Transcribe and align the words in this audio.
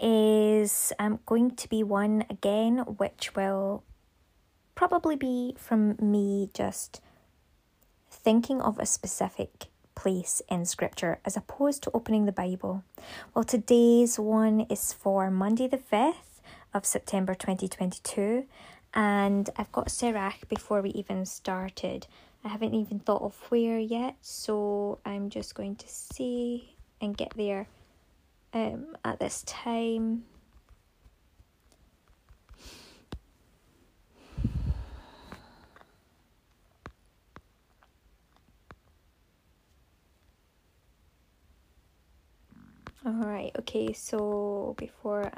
is 0.00 0.92
um, 0.98 1.20
going 1.26 1.52
to 1.56 1.68
be 1.68 1.82
one 1.82 2.24
again, 2.28 2.78
which 2.78 3.34
will 3.34 3.84
probably 4.74 5.16
be 5.16 5.54
from 5.58 5.96
me 6.00 6.50
just 6.52 7.00
thinking 8.10 8.60
of 8.60 8.78
a 8.78 8.86
specific 8.86 9.66
place 9.94 10.42
in 10.48 10.64
scripture 10.64 11.18
as 11.24 11.36
opposed 11.36 11.82
to 11.82 11.90
opening 11.94 12.26
the 12.26 12.32
Bible. 12.32 12.84
Well, 13.34 13.44
today's 13.44 14.18
one 14.18 14.60
is 14.68 14.92
for 14.92 15.30
Monday, 15.30 15.68
the 15.68 15.78
5th 15.78 16.40
of 16.74 16.84
September 16.84 17.34
2022, 17.34 18.46
and 18.94 19.50
I've 19.56 19.72
got 19.72 19.90
Sirach 19.90 20.48
before 20.48 20.82
we 20.82 20.90
even 20.90 21.24
started. 21.24 22.06
I 22.44 22.48
haven't 22.48 22.74
even 22.74 23.00
thought 23.00 23.22
of 23.22 23.34
where 23.48 23.78
yet, 23.78 24.16
so 24.20 24.98
I'm 25.04 25.30
just 25.30 25.54
going 25.54 25.76
to 25.76 25.88
see 25.88 26.76
and 27.00 27.16
get 27.16 27.32
there 27.36 27.66
um, 28.56 28.96
at 29.04 29.20
this 29.20 29.42
time. 29.42 30.24
All 43.04 43.12
right, 43.12 43.52
okay, 43.58 43.92
so 43.92 44.74
before 44.78 45.30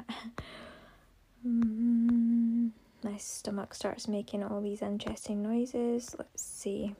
mm, 1.45 2.71
my 3.03 3.17
stomach 3.17 3.75
starts 3.75 4.07
making 4.07 4.43
all 4.43 4.61
these 4.61 4.81
interesting 4.81 5.43
noises, 5.43 6.15
let's 6.17 6.41
see. 6.41 6.95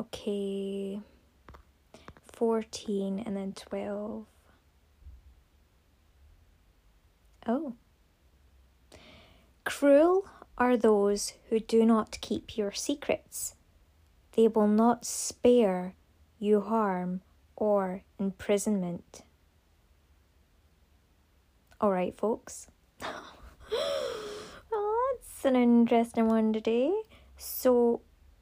Okay, 0.00 0.98
14 2.32 3.22
and 3.26 3.36
then 3.36 3.52
12. 3.52 4.24
Oh. 7.46 7.74
Cruel 9.64 10.26
are 10.56 10.78
those 10.78 11.34
who 11.50 11.60
do 11.60 11.84
not 11.84 12.18
keep 12.22 12.56
your 12.56 12.72
secrets. 12.72 13.56
They 14.36 14.48
will 14.48 14.68
not 14.68 15.04
spare 15.04 15.92
you 16.38 16.62
harm 16.62 17.20
or 17.54 18.02
imprisonment. 18.18 19.20
All 21.78 21.90
right, 21.90 22.16
folks. 22.16 22.68
oh, 24.72 25.16
that's 25.20 25.44
an 25.44 25.56
interesting 25.56 26.26
one 26.26 26.54
today. 26.54 26.90
So, 27.36 28.00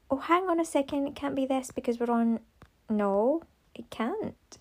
oh, 0.09 0.17
hang 0.17 0.47
on 0.49 0.59
a 0.59 0.65
second, 0.65 1.07
it 1.07 1.15
can't 1.15 1.35
be 1.35 1.45
this 1.45 1.71
because 1.71 1.99
we're 1.99 2.11
on. 2.11 2.39
No, 2.89 3.43
it 3.75 3.89
can't. 3.89 4.57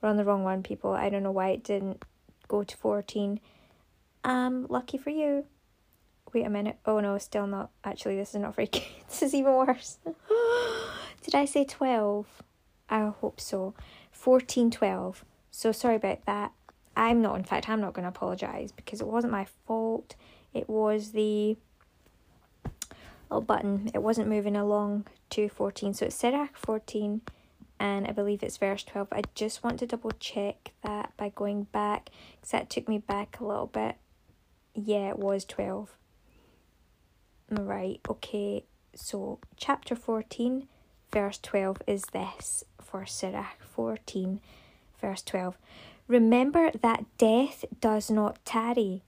We're 0.00 0.08
on 0.08 0.16
the 0.16 0.24
wrong 0.24 0.44
one, 0.44 0.62
people. 0.62 0.92
I 0.92 1.08
don't 1.10 1.22
know 1.22 1.30
why 1.30 1.50
it 1.50 1.64
didn't 1.64 2.02
go 2.48 2.62
to 2.62 2.76
14. 2.76 3.40
Um, 4.24 4.66
lucky 4.68 4.98
for 4.98 5.10
you. 5.10 5.44
Wait 6.32 6.46
a 6.46 6.50
minute. 6.50 6.78
Oh 6.84 7.00
no, 7.00 7.16
still 7.18 7.46
not. 7.46 7.70
Actually, 7.84 8.16
this 8.16 8.34
is 8.34 8.40
not 8.40 8.54
very 8.54 8.66
good. 8.72 8.82
this 9.08 9.22
is 9.22 9.34
even 9.34 9.52
worse. 9.52 9.98
Did 11.22 11.34
I 11.34 11.44
say 11.44 11.64
12? 11.64 12.26
I 12.88 13.12
hope 13.20 13.40
so. 13.40 13.74
14, 14.12 14.70
12. 14.70 15.24
So 15.50 15.72
sorry 15.72 15.96
about 15.96 16.24
that. 16.26 16.52
I'm 16.96 17.22
not, 17.22 17.36
in 17.36 17.44
fact, 17.44 17.68
I'm 17.68 17.80
not 17.80 17.92
going 17.92 18.04
to 18.04 18.08
apologise 18.08 18.72
because 18.72 19.00
it 19.00 19.06
wasn't 19.06 19.32
my 19.32 19.46
fault. 19.66 20.14
It 20.52 20.68
was 20.68 21.12
the 21.12 21.56
little 23.34 23.46
button. 23.46 23.78
Mm-hmm. 23.78 23.88
It 23.94 24.02
wasn't 24.02 24.28
moving 24.28 24.56
along 24.56 25.06
to 25.30 25.48
14. 25.48 25.94
So 25.94 26.06
it's 26.06 26.16
Sirach 26.16 26.56
14 26.56 27.20
and 27.80 28.06
I 28.06 28.12
believe 28.12 28.42
it's 28.42 28.56
verse 28.56 28.84
12. 28.84 29.08
I 29.12 29.22
just 29.34 29.64
want 29.64 29.78
to 29.80 29.86
double 29.86 30.12
check 30.12 30.72
that 30.82 31.12
by 31.16 31.30
going 31.30 31.64
back 31.64 32.10
because 32.36 32.52
that 32.52 32.70
took 32.70 32.88
me 32.88 32.98
back 32.98 33.40
a 33.40 33.44
little 33.44 33.66
bit. 33.66 33.96
Yeah, 34.74 35.10
it 35.10 35.18
was 35.18 35.44
12. 35.44 35.96
Right, 37.50 38.00
okay. 38.08 38.64
So, 38.94 39.38
chapter 39.56 39.94
14, 39.94 40.66
verse 41.12 41.38
12 41.42 41.82
is 41.86 42.04
this 42.12 42.64
for 42.80 43.04
Sirach 43.04 43.60
14, 43.60 44.40
verse 45.00 45.22
12. 45.22 45.58
Remember 46.06 46.70
that 46.80 47.04
death 47.18 47.64
does 47.80 48.10
not 48.10 48.44
tarry, 48.44 49.02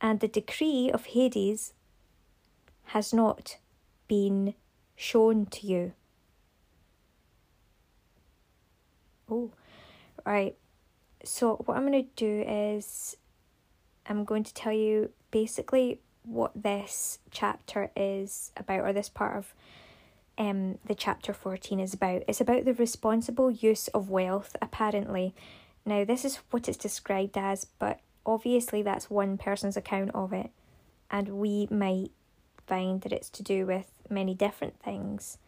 and 0.00 0.20
the 0.20 0.28
decree 0.28 0.90
of 0.92 1.06
Hades 1.06 1.74
has 2.86 3.12
not 3.12 3.58
been 4.08 4.54
shown 4.94 5.46
to 5.46 5.66
you. 5.66 5.92
Oh, 9.30 9.50
right. 10.24 10.56
So, 11.24 11.56
what 11.66 11.76
I'm 11.76 11.86
going 11.86 12.04
to 12.04 12.10
do 12.14 12.44
is 12.48 13.16
I'm 14.06 14.24
going 14.24 14.44
to 14.44 14.54
tell 14.54 14.72
you 14.72 15.10
basically 15.30 16.00
what 16.22 16.52
this 16.54 17.18
chapter 17.30 17.90
is 17.96 18.52
about, 18.56 18.80
or 18.80 18.92
this 18.92 19.08
part 19.08 19.36
of 19.36 19.54
um, 20.38 20.78
the 20.84 20.94
chapter 20.94 21.32
14 21.32 21.80
is 21.80 21.94
about. 21.94 22.22
It's 22.28 22.40
about 22.40 22.64
the 22.64 22.74
responsible 22.74 23.50
use 23.50 23.88
of 23.88 24.10
wealth, 24.10 24.56
apparently. 24.62 25.34
Now, 25.84 26.04
this 26.04 26.24
is 26.24 26.36
what 26.50 26.68
it's 26.68 26.76
described 26.76 27.36
as, 27.38 27.64
but 27.64 28.00
obviously, 28.24 28.82
that's 28.82 29.10
one 29.10 29.38
person's 29.38 29.76
account 29.76 30.10
of 30.14 30.32
it, 30.32 30.50
and 31.10 31.28
we 31.28 31.66
might 31.70 32.10
find 32.66 33.00
that 33.02 33.12
it's 33.12 33.30
to 33.30 33.42
do 33.42 33.66
with 33.66 33.95
many 34.10 34.34
different 34.34 34.80
things. 34.80 35.38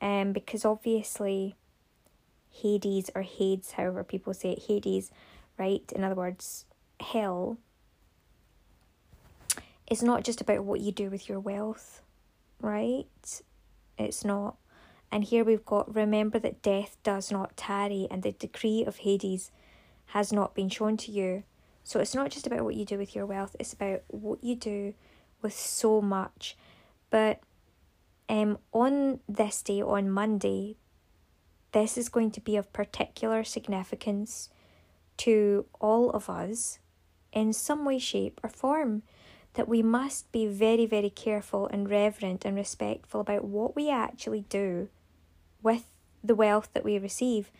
Um, 0.00 0.32
because 0.32 0.64
obviously, 0.64 1.54
Hades 2.50 3.10
or 3.14 3.22
Hades, 3.22 3.72
however 3.72 4.04
people 4.04 4.34
say 4.34 4.52
it, 4.52 4.64
Hades, 4.68 5.10
right? 5.58 5.90
In 5.94 6.04
other 6.04 6.14
words, 6.14 6.64
hell 7.00 7.58
is 9.90 10.02
not 10.02 10.24
just 10.24 10.40
about 10.40 10.64
what 10.64 10.80
you 10.80 10.92
do 10.92 11.10
with 11.10 11.28
your 11.28 11.40
wealth, 11.40 12.02
right? 12.60 13.06
It's 13.98 14.24
not. 14.24 14.56
And 15.10 15.24
here 15.24 15.44
we've 15.44 15.64
got 15.64 15.94
remember 15.94 16.38
that 16.40 16.62
death 16.62 16.96
does 17.02 17.30
not 17.30 17.56
tarry, 17.56 18.08
and 18.10 18.22
the 18.22 18.32
decree 18.32 18.84
of 18.84 18.98
Hades 18.98 19.50
has 20.06 20.32
not 20.32 20.54
been 20.54 20.68
shown 20.68 20.96
to 20.98 21.12
you. 21.12 21.44
So 21.84 22.00
it's 22.00 22.14
not 22.14 22.30
just 22.30 22.46
about 22.46 22.64
what 22.64 22.74
you 22.74 22.84
do 22.84 22.98
with 22.98 23.14
your 23.14 23.26
wealth, 23.26 23.54
it's 23.58 23.72
about 23.72 24.02
what 24.08 24.42
you 24.42 24.56
do 24.56 24.94
with 25.42 25.52
so 25.52 26.00
much. 26.00 26.56
But 27.10 27.40
um 28.28 28.58
on 28.72 29.20
this 29.28 29.62
day, 29.62 29.82
on 29.82 30.10
Monday, 30.10 30.76
this 31.72 31.98
is 31.98 32.08
going 32.08 32.30
to 32.32 32.40
be 32.40 32.56
of 32.56 32.72
particular 32.72 33.44
significance 33.44 34.48
to 35.18 35.66
all 35.80 36.10
of 36.10 36.30
us 36.30 36.78
in 37.32 37.52
some 37.52 37.84
way, 37.84 37.98
shape, 37.98 38.40
or 38.42 38.48
form. 38.48 39.02
That 39.54 39.68
we 39.68 39.82
must 39.82 40.32
be 40.32 40.46
very, 40.48 40.84
very 40.84 41.10
careful 41.10 41.68
and 41.68 41.88
reverent 41.88 42.44
and 42.44 42.56
respectful 42.56 43.20
about 43.20 43.44
what 43.44 43.76
we 43.76 43.88
actually 43.88 44.44
do 44.48 44.88
with 45.62 45.84
the 46.24 46.34
wealth 46.34 46.70
that 46.72 46.84
we 46.84 46.98
receive, 46.98 47.52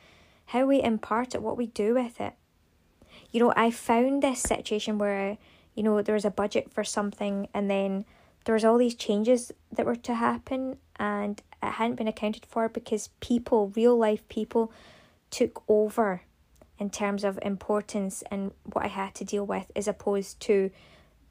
how 0.47 0.67
we 0.67 0.83
impart 0.83 1.37
it, 1.37 1.43
what 1.43 1.57
we 1.57 1.67
do 1.67 1.95
with 1.95 2.21
it. 2.21 2.33
You 3.31 3.39
know, 3.41 3.53
I 3.57 3.71
found 3.71 4.23
this 4.23 4.41
situation 4.41 4.99
where, 4.99 5.39
you 5.75 5.85
know, 5.85 6.03
there 6.03 6.17
was 6.17 6.25
a 6.25 6.31
budget 6.31 6.73
for 6.73 6.83
something 6.83 7.49
and 7.55 7.71
then 7.71 8.05
there 8.45 8.55
was 8.55 8.65
all 8.65 8.79
these 8.79 8.95
changes 8.95 9.53
that 9.73 9.87
were 9.87 9.97
to 9.97 10.15
happen 10.15 10.77
and 10.97 11.43
it 11.63 11.73
hadn't 11.73 11.97
been 11.97 12.09
accounted 12.09 12.47
for 12.47 12.69
because 12.69 13.09
people, 13.21 13.73
real 13.75 13.97
life 13.97 14.27
people, 14.29 14.73
took 15.31 15.63
over 15.69 16.23
in 16.79 16.91
terms 16.91 17.25
of 17.25 17.39
importance 17.43 18.23
and 18.31 18.53
what 18.65 18.85
I 18.85 18.89
had 18.89 19.15
to 19.17 19.25
deal 19.25 19.47
with 19.47 19.71
as 19.75 19.89
opposed 19.89 20.41
to 20.41 20.71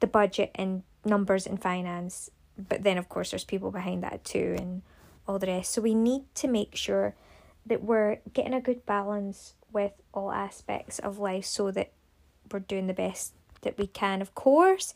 the 0.00 0.06
budget 0.06 0.50
and 0.54 0.82
numbers 1.04 1.46
and 1.46 1.60
finance. 1.60 2.30
But 2.56 2.82
then, 2.82 2.98
of 2.98 3.08
course, 3.08 3.30
there's 3.30 3.44
people 3.44 3.70
behind 3.70 4.02
that 4.02 4.24
too 4.24 4.56
and 4.58 4.82
all 5.26 5.38
the 5.38 5.46
rest. 5.46 5.72
So 5.72 5.82
we 5.82 5.94
need 5.94 6.22
to 6.36 6.48
make 6.48 6.74
sure 6.74 7.14
that 7.66 7.82
we're 7.82 8.18
getting 8.32 8.54
a 8.54 8.60
good 8.60 8.84
balance 8.84 9.54
with 9.72 9.92
all 10.12 10.30
aspects 10.30 10.98
of 10.98 11.18
life 11.18 11.44
so 11.44 11.70
that 11.70 11.92
we're 12.52 12.60
doing 12.60 12.86
the 12.86 12.94
best 12.94 13.34
that 13.62 13.78
we 13.78 13.86
can. 13.86 14.20
Of 14.20 14.34
course, 14.34 14.94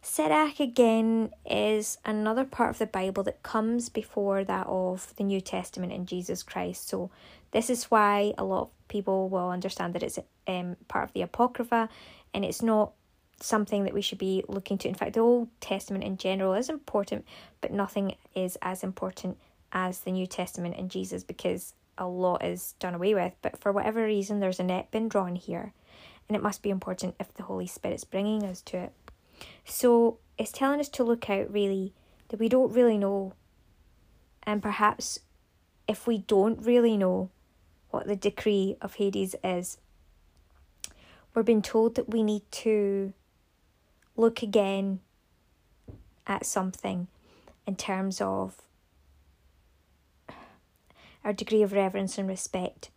Sirach 0.00 0.60
again 0.60 1.32
is 1.44 1.98
another 2.04 2.44
part 2.44 2.70
of 2.70 2.78
the 2.78 2.86
Bible 2.86 3.22
that 3.24 3.42
comes 3.42 3.88
before 3.88 4.44
that 4.44 4.66
of 4.66 5.14
the 5.16 5.24
New 5.24 5.40
Testament 5.40 5.92
in 5.92 6.06
Jesus 6.06 6.42
Christ. 6.42 6.88
So 6.88 7.10
this 7.50 7.68
is 7.68 7.84
why 7.84 8.32
a 8.38 8.44
lot 8.44 8.62
of 8.62 8.88
people 8.88 9.28
will 9.28 9.50
understand 9.50 9.94
that 9.94 10.02
it's 10.02 10.18
um 10.46 10.76
part 10.86 11.04
of 11.04 11.12
the 11.12 11.22
Apocrypha 11.22 11.88
and 12.32 12.44
it's 12.44 12.62
not 12.62 12.92
something 13.40 13.84
that 13.84 13.94
we 13.94 14.02
should 14.02 14.18
be 14.18 14.44
looking 14.48 14.78
to. 14.78 14.88
In 14.88 14.94
fact, 14.94 15.14
the 15.14 15.20
Old 15.20 15.48
Testament 15.60 16.04
in 16.04 16.16
general 16.16 16.54
is 16.54 16.68
important, 16.68 17.24
but 17.60 17.72
nothing 17.72 18.16
is 18.34 18.58
as 18.62 18.82
important 18.82 19.38
as 19.72 20.00
the 20.00 20.12
New 20.12 20.26
Testament 20.26 20.76
in 20.76 20.88
Jesus 20.88 21.22
because 21.22 21.74
a 21.96 22.06
lot 22.06 22.44
is 22.44 22.74
done 22.78 22.94
away 22.94 23.14
with. 23.14 23.34
But 23.42 23.58
for 23.58 23.72
whatever 23.72 24.04
reason, 24.04 24.40
there's 24.40 24.60
a 24.60 24.64
net 24.64 24.90
been 24.90 25.08
drawn 25.08 25.36
here, 25.36 25.72
and 26.28 26.36
it 26.36 26.42
must 26.42 26.62
be 26.62 26.70
important 26.70 27.16
if 27.20 27.32
the 27.34 27.44
Holy 27.44 27.66
Spirit's 27.66 28.04
bringing 28.04 28.44
us 28.44 28.60
to 28.62 28.78
it. 28.78 28.92
So 29.64 30.18
it's 30.38 30.52
telling 30.52 30.80
us 30.80 30.88
to 30.90 31.04
look 31.04 31.28
out 31.28 31.52
really 31.52 31.92
that 32.28 32.40
we 32.40 32.48
don't 32.48 32.72
really 32.72 32.98
know, 32.98 33.32
and 34.42 34.62
perhaps 34.62 35.20
if 35.86 36.06
we 36.06 36.18
don't 36.18 36.64
really 36.64 36.96
know 36.96 37.30
what 37.90 38.06
the 38.06 38.16
decree 38.16 38.76
of 38.80 38.94
Hades 38.94 39.34
is, 39.42 39.78
we're 41.34 41.42
being 41.42 41.62
told 41.62 41.94
that 41.94 42.10
we 42.10 42.22
need 42.22 42.42
to 42.50 43.12
look 44.16 44.42
again 44.42 45.00
at 46.26 46.44
something 46.44 47.08
in 47.66 47.76
terms 47.76 48.20
of 48.20 48.62
our 51.24 51.32
degree 51.32 51.62
of 51.62 51.72
reverence 51.72 52.18
and 52.18 52.28
respect 52.28 52.90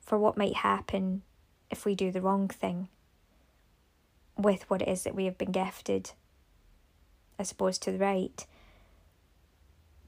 for 0.00 0.18
what 0.18 0.36
might 0.36 0.56
happen 0.56 1.22
if 1.70 1.84
we 1.84 1.94
do 1.94 2.10
the 2.10 2.20
wrong 2.20 2.48
thing 2.48 2.88
with 4.42 4.68
what 4.68 4.82
it 4.82 4.88
is 4.88 5.04
that 5.04 5.14
we 5.14 5.24
have 5.24 5.38
been 5.38 5.52
gifted 5.52 6.12
as 7.38 7.50
opposed 7.52 7.82
to 7.82 7.92
the 7.92 7.98
right. 7.98 8.46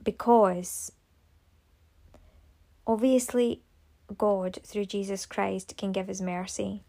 Because 0.02 0.92
obviously, 2.86 3.62
God, 4.16 4.58
through 4.64 4.86
Jesus 4.86 5.26
Christ, 5.26 5.76
can 5.76 5.92
give 5.92 6.10
us 6.10 6.20
mercy, 6.20 6.84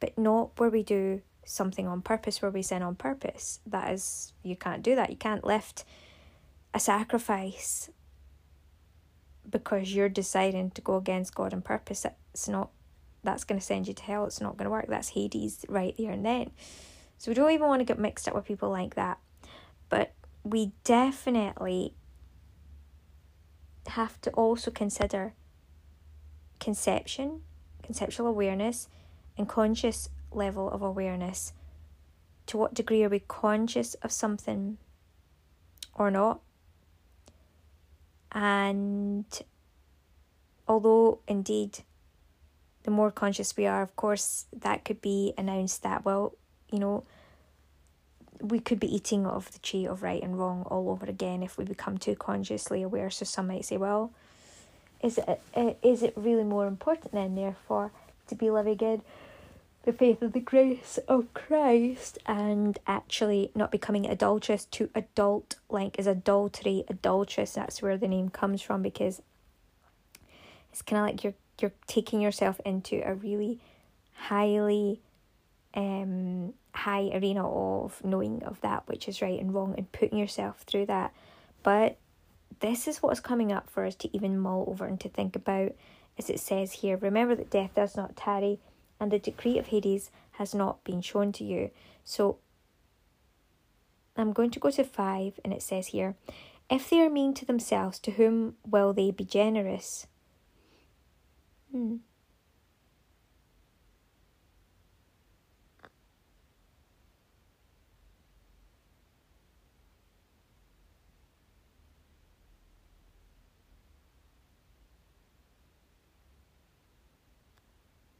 but 0.00 0.18
not 0.18 0.58
where 0.58 0.70
we 0.70 0.82
do 0.82 1.22
something 1.44 1.86
on 1.86 2.02
purpose, 2.02 2.42
where 2.42 2.50
we 2.50 2.62
sin 2.62 2.82
on 2.82 2.96
purpose. 2.96 3.60
That 3.66 3.92
is, 3.92 4.32
you 4.42 4.56
can't 4.56 4.82
do 4.82 4.94
that. 4.96 5.10
You 5.10 5.16
can't 5.16 5.44
lift 5.44 5.84
a 6.74 6.80
sacrifice 6.80 7.90
because 9.48 9.94
you're 9.94 10.08
deciding 10.08 10.70
to 10.72 10.80
go 10.80 10.96
against 10.96 11.34
God 11.34 11.52
on 11.52 11.62
purpose. 11.62 12.06
It's 12.32 12.48
not 12.48 12.70
that's 13.22 13.44
going 13.44 13.58
to 13.58 13.64
send 13.64 13.88
you 13.88 13.94
to 13.94 14.02
hell. 14.02 14.24
It's 14.24 14.40
not 14.40 14.56
going 14.56 14.64
to 14.64 14.70
work. 14.70 14.86
That's 14.88 15.10
Hades 15.10 15.64
right 15.68 15.94
there 15.98 16.10
and 16.10 16.24
then. 16.24 16.50
So 17.18 17.30
we 17.30 17.34
don't 17.34 17.50
even 17.50 17.66
want 17.66 17.80
to 17.80 17.84
get 17.84 17.98
mixed 17.98 18.26
up 18.28 18.34
with 18.34 18.46
people 18.46 18.70
like 18.70 18.94
that. 18.94 19.18
But 19.88 20.12
we 20.42 20.72
definitely 20.84 21.94
have 23.88 24.20
to 24.22 24.30
also 24.30 24.70
consider 24.70 25.34
conception, 26.60 27.42
conceptual 27.82 28.26
awareness, 28.26 28.88
and 29.36 29.48
conscious 29.48 30.08
level 30.32 30.70
of 30.70 30.82
awareness. 30.82 31.52
To 32.46 32.56
what 32.56 32.74
degree 32.74 33.04
are 33.04 33.08
we 33.08 33.20
conscious 33.20 33.94
of 33.94 34.12
something 34.12 34.78
or 35.94 36.10
not? 36.10 36.40
And 38.32 39.26
although 40.66 41.20
indeed 41.26 41.80
the 42.90 42.96
more 42.96 43.12
conscious 43.12 43.56
we 43.56 43.68
are, 43.68 43.82
of 43.82 43.94
course, 43.94 44.46
that 44.52 44.84
could 44.84 45.00
be 45.00 45.32
announced 45.38 45.84
that, 45.84 46.04
well, 46.04 46.34
you 46.72 46.80
know, 46.80 47.04
we 48.40 48.58
could 48.58 48.80
be 48.80 48.92
eating 48.92 49.24
of 49.26 49.52
the 49.52 49.60
tree 49.60 49.86
of 49.86 50.02
right 50.02 50.20
and 50.20 50.36
wrong 50.36 50.62
all 50.62 50.90
over 50.90 51.06
again 51.06 51.40
if 51.40 51.56
we 51.56 51.64
become 51.64 51.98
too 51.98 52.16
consciously 52.16 52.82
aware. 52.82 53.08
So 53.08 53.24
some 53.24 53.46
might 53.46 53.64
say, 53.64 53.76
well, 53.76 54.10
is 55.00 55.18
it 55.18 55.40
uh, 55.54 55.74
it 55.84 56.12
really 56.16 56.42
more 56.42 56.66
important 56.66 57.12
then, 57.12 57.36
therefore, 57.36 57.92
to 58.26 58.34
be 58.34 58.50
living 58.50 58.80
in 58.80 59.02
the 59.84 59.92
faith 59.92 60.20
of 60.20 60.32
the 60.32 60.40
grace 60.40 60.98
of 61.06 61.32
Christ 61.32 62.18
and 62.26 62.76
actually 62.88 63.52
not 63.54 63.70
becoming 63.70 64.04
adulterous 64.04 64.64
to 64.64 64.90
adult 64.96 65.54
like 65.68 65.96
is 65.96 66.08
adultery, 66.08 66.82
adulteress, 66.88 67.52
that's 67.52 67.82
where 67.82 67.96
the 67.96 68.08
name 68.08 68.30
comes 68.30 68.60
from 68.62 68.82
because 68.82 69.22
it's 70.72 70.82
kinda 70.82 71.02
like 71.02 71.22
you're 71.22 71.34
you're 71.60 71.72
taking 71.86 72.20
yourself 72.20 72.60
into 72.64 73.02
a 73.04 73.14
really 73.14 73.60
highly 74.14 75.00
um 75.74 76.52
high 76.74 77.10
arena 77.14 77.48
of 77.48 78.04
knowing 78.04 78.42
of 78.42 78.60
that 78.60 78.86
which 78.88 79.08
is 79.08 79.22
right 79.22 79.40
and 79.40 79.54
wrong 79.54 79.74
and 79.76 79.90
putting 79.92 80.18
yourself 80.18 80.62
through 80.66 80.86
that. 80.86 81.12
But 81.62 81.96
this 82.60 82.88
is 82.88 83.02
what's 83.02 83.20
coming 83.20 83.52
up 83.52 83.68
for 83.70 83.84
us 83.84 83.94
to 83.96 84.16
even 84.16 84.38
mull 84.38 84.66
over 84.68 84.86
and 84.86 85.00
to 85.00 85.08
think 85.08 85.36
about 85.36 85.72
as 86.18 86.30
it 86.30 86.40
says 86.40 86.72
here 86.72 86.96
remember 86.96 87.34
that 87.34 87.50
death 87.50 87.74
does 87.74 87.96
not 87.96 88.16
tarry 88.16 88.58
and 88.98 89.10
the 89.10 89.18
decree 89.18 89.58
of 89.58 89.68
hades 89.68 90.10
has 90.32 90.54
not 90.54 90.84
been 90.84 91.00
shown 91.00 91.32
to 91.32 91.44
you. 91.44 91.70
So 92.04 92.38
i'm 94.16 94.32
going 94.32 94.50
to 94.50 94.60
go 94.60 94.70
to 94.70 94.84
5 94.84 95.40
and 95.44 95.52
it 95.52 95.62
says 95.62 95.88
here 95.88 96.14
if 96.68 96.88
they 96.88 97.00
are 97.00 97.10
mean 97.10 97.34
to 97.34 97.44
themselves 97.44 97.98
to 98.00 98.12
whom 98.12 98.54
will 98.66 98.92
they 98.92 99.10
be 99.10 99.24
generous 99.24 100.06
Hmm. 101.72 101.96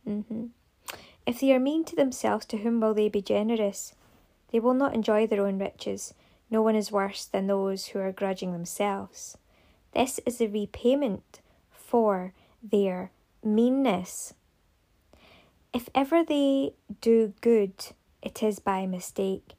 Mm-hmm. 0.06 0.46
If 1.26 1.40
they 1.40 1.52
are 1.52 1.60
mean 1.60 1.84
to 1.84 1.94
themselves, 1.94 2.46
to 2.46 2.58
whom 2.58 2.80
will 2.80 2.94
they 2.94 3.08
be 3.08 3.22
generous? 3.22 3.94
They 4.50 4.58
will 4.58 4.74
not 4.74 4.94
enjoy 4.94 5.26
their 5.26 5.46
own 5.46 5.58
riches. 5.58 6.14
No 6.50 6.62
one 6.62 6.74
is 6.74 6.90
worse 6.90 7.24
than 7.24 7.46
those 7.46 7.86
who 7.86 8.00
are 8.00 8.10
grudging 8.10 8.52
themselves. 8.52 9.38
This 9.92 10.18
is 10.26 10.38
the 10.38 10.48
repayment 10.48 11.40
for 11.70 12.32
their 12.62 13.12
meanness. 13.44 14.34
If 15.72 15.88
ever 15.94 16.24
they 16.24 16.74
do 17.00 17.32
good, 17.40 17.72
it 18.22 18.42
is 18.42 18.58
by 18.58 18.86
mistake, 18.86 19.54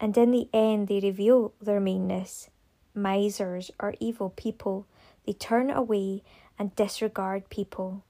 and 0.00 0.16
in 0.16 0.30
the 0.32 0.48
end 0.52 0.88
they 0.88 1.00
reveal 1.00 1.54
their 1.60 1.80
meanness. 1.80 2.50
Misers 2.94 3.70
are 3.80 3.94
evil 4.00 4.30
people, 4.30 4.86
they 5.24 5.32
turn 5.32 5.70
away 5.70 6.22
and 6.58 6.74
disregard 6.76 7.48
people. 7.48 8.04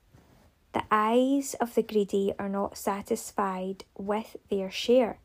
The 0.73 0.85
eyes 0.91 1.55
of 1.61 1.75
the 1.75 1.83
greedy 1.83 2.33
are 2.39 2.49
not 2.49 2.79
satisfied 2.79 3.85
with 3.97 4.37
their 4.49 4.71
share. 4.71 5.19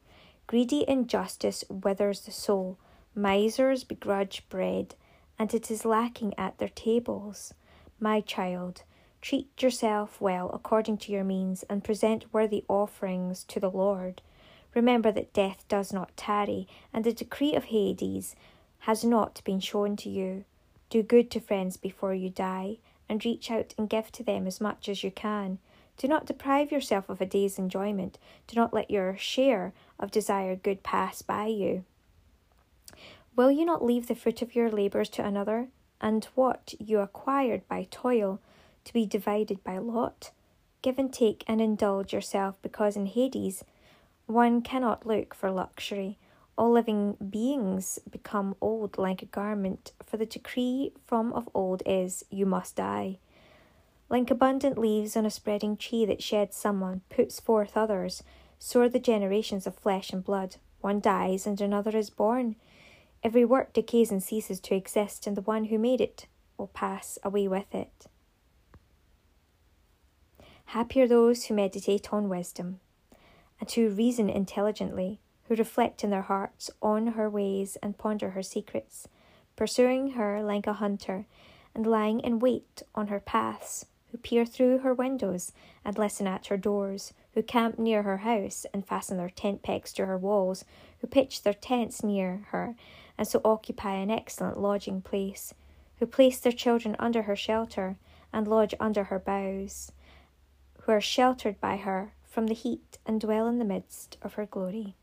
Greedy 0.45 0.83
injustice 0.87 1.63
withers 1.69 2.21
the 2.21 2.31
soul. 2.31 2.77
Misers 3.15 3.83
begrudge 3.83 4.47
bread, 4.49 4.95
and 5.39 5.53
it 5.53 5.71
is 5.71 5.85
lacking 5.85 6.33
at 6.37 6.57
their 6.57 6.69
tables. 6.69 7.53
My 7.99 8.21
child, 8.21 8.83
Treat 9.21 9.61
yourself 9.61 10.21
well 10.21 10.49
according 10.53 10.97
to 10.99 11.11
your 11.11 11.23
means, 11.23 11.63
and 11.63 11.83
present 11.83 12.31
worthy 12.33 12.63
offerings 12.67 13.43
to 13.45 13.59
the 13.59 13.71
Lord. 13.71 14.21
Remember 14.73 15.11
that 15.11 15.33
death 15.33 15.65
does 15.67 15.91
not 15.91 16.15
tarry, 16.15 16.67
and 16.93 17.03
the 17.03 17.11
decree 17.11 17.55
of 17.55 17.65
Hades 17.65 18.35
has 18.79 19.03
not 19.03 19.41
been 19.43 19.59
shown 19.59 19.95
to 19.97 20.09
you. 20.09 20.45
Do 20.89 21.03
good 21.03 21.31
to 21.31 21.39
friends 21.39 21.77
before 21.77 22.13
you 22.13 22.29
die, 22.29 22.77
and 23.09 23.23
reach 23.25 23.49
out 23.49 23.73
and 23.77 23.89
give 23.89 24.11
to 24.13 24.23
them 24.23 24.47
as 24.47 24.61
much 24.61 24.87
as 24.87 25.03
you 25.03 25.11
can. 25.11 25.59
Do 25.97 26.07
not 26.07 26.27
deprive 26.27 26.71
yourself 26.71 27.09
of 27.09 27.19
a 27.19 27.25
day's 27.25 27.57
enjoyment. 27.57 28.19
Do 28.45 28.55
not 28.55 28.73
let 28.73 28.91
your 28.91 29.17
share 29.17 29.73
of 29.99 30.11
desired 30.11 30.61
good 30.61 30.83
pass 30.83 31.23
by 31.23 31.47
you. 31.47 31.85
Will 33.35 33.51
you 33.51 33.65
not 33.65 33.83
leave 33.83 34.07
the 34.07 34.15
fruit 34.15 34.41
of 34.41 34.55
your 34.55 34.69
labours 34.69 35.09
to 35.09 35.25
another, 35.25 35.69
and 35.99 36.25
what 36.35 36.75
you 36.79 36.99
acquired 36.99 37.67
by 37.67 37.87
toil? 37.89 38.39
To 38.87 38.93
be 38.93 39.05
divided 39.05 39.63
by 39.63 39.77
lot. 39.77 40.31
Give 40.81 40.97
and 40.97 41.11
take 41.13 41.43
and 41.47 41.61
indulge 41.61 42.13
yourself, 42.13 42.55
because 42.61 42.95
in 42.95 43.05
Hades 43.05 43.63
one 44.25 44.61
cannot 44.61 45.05
look 45.05 45.33
for 45.33 45.51
luxury. 45.51 46.17
All 46.57 46.71
living 46.71 47.15
beings 47.29 47.99
become 48.09 48.55
old 48.59 48.97
like 48.97 49.21
a 49.21 49.25
garment, 49.27 49.91
for 50.05 50.17
the 50.17 50.25
decree 50.25 50.91
from 51.05 51.31
of 51.33 51.47
old 51.53 51.83
is, 51.85 52.25
You 52.29 52.45
must 52.45 52.75
die. 52.75 53.19
Like 54.09 54.31
abundant 54.31 54.77
leaves 54.77 55.15
on 55.15 55.25
a 55.25 55.29
spreading 55.29 55.77
tree 55.77 56.05
that 56.05 56.23
sheds 56.23 56.55
someone, 56.55 57.01
puts 57.09 57.39
forth 57.39 57.77
others, 57.77 58.23
so 58.57 58.81
are 58.81 58.89
the 58.89 58.99
generations 58.99 59.67
of 59.67 59.75
flesh 59.75 60.11
and 60.11 60.23
blood. 60.23 60.55
One 60.81 60.99
dies 60.99 61.45
and 61.45 61.59
another 61.59 61.95
is 61.95 62.09
born. 62.09 62.55
Every 63.23 63.45
work 63.45 63.73
decays 63.73 64.11
and 64.11 64.23
ceases 64.23 64.59
to 64.61 64.75
exist, 64.75 65.27
and 65.27 65.35
the 65.35 65.41
one 65.41 65.65
who 65.65 65.77
made 65.77 66.01
it 66.01 66.27
will 66.57 66.67
pass 66.67 67.19
away 67.23 67.47
with 67.47 67.73
it. 67.73 68.07
Happy 70.71 70.99
are 70.99 71.07
those 71.07 71.45
who 71.45 71.53
meditate 71.53 72.11
on 72.11 72.27
wisdom, 72.27 72.81
and 73.57 73.71
who 73.71 73.87
reason 73.87 74.29
intelligently, 74.29 75.21
who 75.45 75.55
reflect 75.55 76.03
in 76.03 76.09
their 76.09 76.23
hearts 76.23 76.69
on 76.81 77.07
her 77.07 77.29
ways 77.29 77.77
and 77.81 77.97
ponder 77.97 78.31
her 78.31 78.43
secrets, 78.43 79.07
pursuing 79.55 80.11
her 80.11 80.43
like 80.43 80.67
a 80.67 80.73
hunter, 80.73 81.25
and 81.73 81.87
lying 81.87 82.19
in 82.19 82.39
wait 82.39 82.83
on 82.93 83.07
her 83.07 83.21
paths, 83.21 83.85
who 84.11 84.17
peer 84.17 84.45
through 84.45 84.79
her 84.79 84.93
windows 84.93 85.53
and 85.85 85.97
listen 85.97 86.27
at 86.27 86.47
her 86.47 86.57
doors, 86.57 87.13
who 87.33 87.41
camp 87.41 87.79
near 87.79 88.03
her 88.03 88.17
house 88.17 88.65
and 88.73 88.85
fasten 88.85 89.15
their 89.15 89.29
tent 89.29 89.63
pegs 89.63 89.93
to 89.93 90.05
her 90.05 90.17
walls, 90.17 90.65
who 90.99 91.07
pitch 91.07 91.43
their 91.43 91.53
tents 91.53 92.03
near 92.03 92.45
her, 92.49 92.75
and 93.17 93.25
so 93.25 93.39
occupy 93.45 93.93
an 93.93 94.11
excellent 94.11 94.59
lodging 94.59 95.01
place, 95.01 95.53
who 95.99 96.05
place 96.05 96.41
their 96.41 96.51
children 96.51 96.93
under 96.99 97.21
her 97.21 97.37
shelter 97.37 97.95
and 98.33 98.49
lodge 98.49 98.75
under 98.81 99.05
her 99.05 99.17
boughs 99.17 99.93
who 100.87 100.93
are 100.93 101.01
sheltered 101.01 101.59
by 101.59 101.75
her 101.75 102.13
from 102.23 102.47
the 102.47 102.53
heat 102.53 102.97
and 103.05 103.19
dwell 103.19 103.45
in 103.45 103.59
the 103.59 103.65
midst 103.65 104.17
of 104.21 104.35
her 104.35 104.45
glory. 104.45 104.95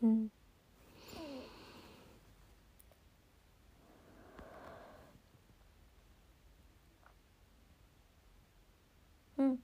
Hmm. 0.00 0.26
Hmm. 9.36 9.54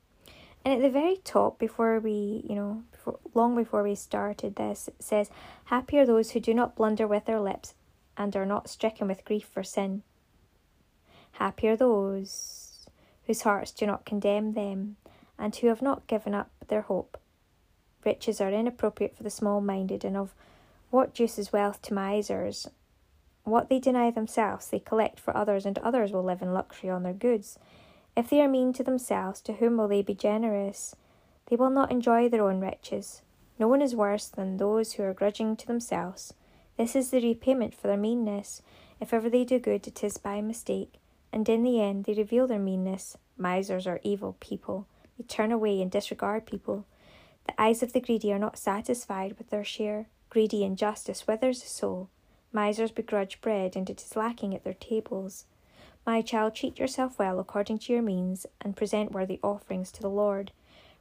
And 0.64 0.74
at 0.74 0.82
the 0.82 0.90
very 0.90 1.18
top, 1.18 1.60
before 1.60 2.00
we, 2.00 2.44
you 2.48 2.56
know, 2.56 2.82
before, 2.90 3.20
long 3.32 3.54
before 3.54 3.84
we 3.84 3.94
started 3.94 4.56
this, 4.56 4.88
it 4.88 4.96
says, 4.98 5.30
Happy 5.66 5.98
are 5.98 6.06
those 6.06 6.32
who 6.32 6.40
do 6.40 6.52
not 6.52 6.74
blunder 6.74 7.06
with 7.06 7.26
their 7.26 7.40
lips 7.40 7.74
and 8.16 8.34
are 8.34 8.44
not 8.44 8.68
stricken 8.68 9.06
with 9.06 9.24
grief 9.24 9.46
for 9.46 9.62
sin 9.62 10.02
Happy 11.32 11.66
are 11.68 11.76
those 11.76 12.86
whose 13.26 13.42
hearts 13.42 13.72
do 13.72 13.86
not 13.86 14.04
condemn 14.04 14.52
them, 14.52 14.96
and 15.38 15.56
who 15.56 15.68
have 15.68 15.82
not 15.82 16.06
given 16.06 16.34
up 16.34 16.50
their 16.68 16.82
hope. 16.82 17.18
Riches 18.04 18.40
are 18.40 18.50
inappropriate 18.50 19.16
for 19.16 19.22
the 19.22 19.30
small 19.30 19.60
minded, 19.60 20.04
and 20.04 20.16
of 20.16 20.34
what 20.90 21.18
use 21.18 21.38
is 21.38 21.52
wealth 21.52 21.80
to 21.82 21.94
misers? 21.94 22.68
What 23.44 23.68
they 23.68 23.78
deny 23.78 24.10
themselves, 24.10 24.68
they 24.68 24.78
collect 24.78 25.18
for 25.18 25.36
others, 25.36 25.64
and 25.64 25.78
others 25.78 26.12
will 26.12 26.22
live 26.22 26.42
in 26.42 26.52
luxury 26.52 26.90
on 26.90 27.02
their 27.02 27.12
goods. 27.12 27.58
If 28.16 28.28
they 28.28 28.42
are 28.42 28.48
mean 28.48 28.72
to 28.74 28.84
themselves, 28.84 29.40
to 29.42 29.54
whom 29.54 29.78
will 29.78 29.88
they 29.88 30.02
be 30.02 30.14
generous? 30.14 30.94
They 31.46 31.56
will 31.56 31.70
not 31.70 31.90
enjoy 31.90 32.28
their 32.28 32.46
own 32.46 32.60
riches. 32.60 33.22
No 33.58 33.68
one 33.68 33.82
is 33.82 33.96
worse 33.96 34.26
than 34.26 34.58
those 34.58 34.92
who 34.92 35.02
are 35.02 35.14
grudging 35.14 35.56
to 35.56 35.66
themselves. 35.66 36.34
This 36.76 36.94
is 36.94 37.10
the 37.10 37.20
repayment 37.20 37.74
for 37.74 37.86
their 37.86 37.96
meanness. 37.96 38.62
If 39.00 39.12
ever 39.12 39.30
they 39.30 39.44
do 39.44 39.58
good, 39.58 39.86
it 39.86 40.04
is 40.04 40.18
by 40.18 40.40
mistake 40.40 40.98
and 41.32 41.48
in 41.48 41.62
the 41.62 41.80
end 41.80 42.04
they 42.04 42.14
reveal 42.14 42.46
their 42.46 42.58
meanness. 42.58 43.16
Misers 43.36 43.86
are 43.86 44.00
evil 44.02 44.36
people. 44.40 44.86
They 45.18 45.24
turn 45.24 45.52
away 45.52 45.80
and 45.80 45.90
disregard 45.90 46.46
people. 46.46 46.86
The 47.46 47.60
eyes 47.60 47.82
of 47.82 47.92
the 47.92 48.00
greedy 48.00 48.32
are 48.32 48.38
not 48.38 48.58
satisfied 48.58 49.36
with 49.38 49.50
their 49.50 49.64
share. 49.64 50.06
Greedy 50.30 50.64
injustice 50.64 51.26
withers 51.26 51.62
the 51.62 51.68
soul. 51.68 52.08
Misers 52.52 52.90
begrudge 52.90 53.40
bread, 53.40 53.74
and 53.76 53.88
it 53.88 54.02
is 54.02 54.16
lacking 54.16 54.54
at 54.54 54.64
their 54.64 54.74
tables. 54.74 55.46
My 56.06 56.20
child, 56.20 56.54
treat 56.54 56.78
yourself 56.78 57.18
well 57.18 57.38
according 57.38 57.78
to 57.80 57.92
your 57.92 58.02
means, 58.02 58.46
and 58.60 58.76
present 58.76 59.12
worthy 59.12 59.40
offerings 59.42 59.90
to 59.92 60.02
the 60.02 60.10
Lord. 60.10 60.52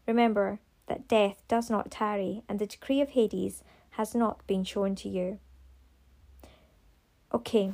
Remember 0.07 0.59
that 0.87 1.07
death 1.07 1.43
does 1.47 1.69
not 1.69 1.91
tarry, 1.91 2.43
and 2.47 2.59
the 2.59 2.65
decree 2.65 3.01
of 3.01 3.09
Hades 3.09 3.63
has 3.91 4.15
not 4.15 4.45
been 4.47 4.63
shown 4.63 4.95
to 4.95 5.09
you. 5.09 5.39
Okay, 7.33 7.73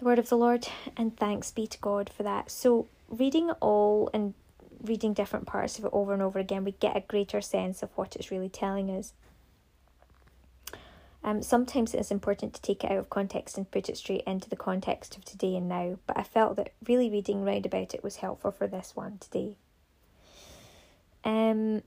the 0.00 0.06
word 0.06 0.18
of 0.18 0.28
the 0.30 0.36
Lord, 0.36 0.66
and 0.96 1.16
thanks 1.16 1.52
be 1.52 1.66
to 1.66 1.78
God 1.78 2.10
for 2.10 2.22
that. 2.22 2.50
So, 2.50 2.88
reading 3.08 3.50
all 3.60 4.10
and 4.14 4.34
reading 4.82 5.12
different 5.12 5.46
parts 5.46 5.78
of 5.78 5.84
it 5.84 5.90
over 5.92 6.14
and 6.14 6.22
over 6.22 6.38
again, 6.38 6.64
we 6.64 6.72
get 6.72 6.96
a 6.96 7.00
greater 7.00 7.40
sense 7.42 7.82
of 7.82 7.90
what 7.96 8.16
it's 8.16 8.30
really 8.30 8.48
telling 8.48 8.90
us. 8.90 9.12
Um, 11.22 11.42
sometimes 11.42 11.92
it's 11.92 12.10
important 12.10 12.54
to 12.54 12.62
take 12.62 12.82
it 12.82 12.90
out 12.90 12.96
of 12.96 13.10
context 13.10 13.58
and 13.58 13.70
put 13.70 13.90
it 13.90 13.98
straight 13.98 14.22
into 14.26 14.48
the 14.48 14.56
context 14.56 15.18
of 15.18 15.24
today 15.26 15.54
and 15.54 15.68
now, 15.68 15.98
but 16.06 16.18
I 16.18 16.22
felt 16.22 16.56
that 16.56 16.72
really 16.88 17.10
reading 17.10 17.44
round 17.44 17.66
about 17.66 17.92
it 17.92 18.02
was 18.02 18.16
helpful 18.16 18.52
for 18.52 18.66
this 18.66 18.96
one 18.96 19.18
today. 19.18 19.56
Um, 21.24 21.82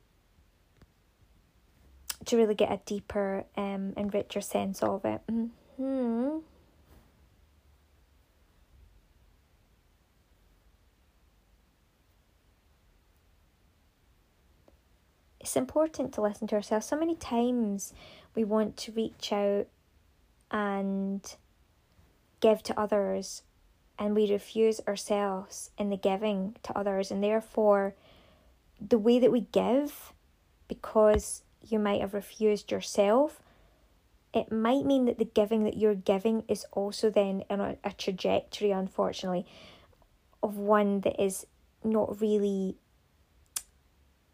to 2.25 2.37
really 2.37 2.53
get 2.53 2.71
a 2.71 2.79
deeper 2.85 3.45
um, 3.57 3.93
and 3.97 4.13
richer 4.13 4.39
sense 4.39 4.83
of 4.83 5.03
it. 5.03 5.21
Hmm. 5.27 6.37
It's 15.43 15.57
important 15.57 16.13
to 16.13 16.21
listen 16.21 16.47
to 16.47 16.55
ourselves. 16.55 16.85
So 16.85 16.97
many 16.97 17.15
times 17.15 17.93
we 18.33 18.45
want 18.45 18.77
to 18.77 18.93
reach 18.93 19.33
out 19.33 19.67
and 20.49 21.35
give 22.39 22.63
to 22.63 22.79
others, 22.79 23.43
and 23.99 24.15
we 24.15 24.31
refuse 24.31 24.79
ourselves 24.87 25.69
in 25.77 25.89
the 25.89 25.97
giving 25.97 26.55
to 26.63 26.77
others, 26.77 27.11
and 27.11 27.21
therefore, 27.21 27.93
the 28.79 28.97
way 28.97 29.19
that 29.19 29.31
we 29.31 29.41
give, 29.51 30.13
because 30.69 31.43
you 31.61 31.77
might 31.77 31.99
have 31.99 32.13
refused 32.13 32.71
yourself, 32.71 33.41
it 34.33 34.51
might 34.51 34.85
mean 34.85 35.05
that 35.05 35.17
the 35.17 35.25
giving 35.25 35.65
that 35.65 35.77
you're 35.77 35.93
giving 35.93 36.43
is 36.47 36.65
also 36.71 37.09
then 37.09 37.43
in 37.49 37.59
a, 37.59 37.75
a 37.83 37.91
trajectory, 37.91 38.71
unfortunately, 38.71 39.45
of 40.41 40.57
one 40.57 41.01
that 41.01 41.21
is 41.21 41.45
not 41.83 42.21
really 42.21 42.77